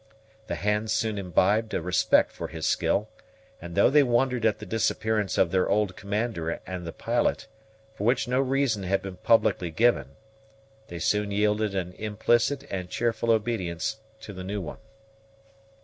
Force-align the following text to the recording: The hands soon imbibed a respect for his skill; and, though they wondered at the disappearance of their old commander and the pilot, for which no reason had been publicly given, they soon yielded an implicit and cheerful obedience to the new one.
The 0.47 0.55
hands 0.55 0.91
soon 0.91 1.19
imbibed 1.19 1.75
a 1.75 1.79
respect 1.79 2.31
for 2.31 2.47
his 2.47 2.65
skill; 2.65 3.07
and, 3.61 3.75
though 3.75 3.91
they 3.91 4.01
wondered 4.01 4.47
at 4.47 4.57
the 4.57 4.65
disappearance 4.65 5.37
of 5.37 5.51
their 5.51 5.69
old 5.69 5.95
commander 5.95 6.59
and 6.65 6.87
the 6.87 6.91
pilot, 6.91 7.45
for 7.93 8.05
which 8.05 8.27
no 8.27 8.39
reason 8.39 8.81
had 8.81 9.03
been 9.03 9.17
publicly 9.17 9.69
given, 9.69 10.15
they 10.87 10.97
soon 10.97 11.29
yielded 11.29 11.75
an 11.75 11.93
implicit 11.99 12.63
and 12.71 12.89
cheerful 12.89 13.29
obedience 13.29 13.97
to 14.21 14.33
the 14.33 14.43
new 14.43 14.59
one. 14.59 14.79